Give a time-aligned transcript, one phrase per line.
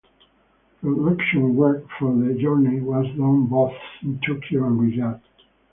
[0.81, 5.21] Production work for "The Journey" was done both in Tokyo and Riyadh.